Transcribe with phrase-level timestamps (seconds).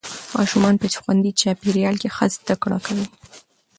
[0.35, 3.05] ماشومان په خوندي چاپېریال کې ښه زده کړه کوي